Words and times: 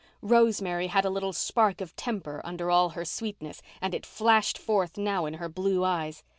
Rosemary 0.23 0.87
had 0.87 1.05
a 1.05 1.11
little 1.11 1.31
spark 1.31 1.79
of 1.79 1.95
temper 1.95 2.41
under 2.43 2.71
all 2.71 2.89
her 2.89 3.05
sweetness 3.05 3.61
and 3.83 3.93
it 3.93 4.03
flashed 4.03 4.57
forth 4.57 4.97
now 4.97 5.27
in 5.27 5.35
her 5.35 5.47
blue 5.47 5.83
eyes. 5.83 6.23